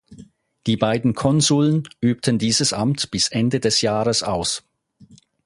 Die 0.65 0.77
beiden 0.77 1.13
Konsuln 1.13 1.87
übten 1.99 2.39
dieses 2.39 2.73
Amt 2.73 3.11
bis 3.11 3.27
Ende 3.27 3.59
des 3.59 3.81
Jahres 3.81 4.23
aus. 4.23 4.63